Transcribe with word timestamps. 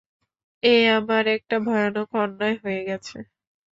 এ 0.63 0.69
আমার 0.91 1.23
একটা 1.35 1.55
ভয়ানক 1.65 2.09
অন্যায় 2.15 2.57
হয়ে 2.63 2.81
গেছে। 2.89 3.17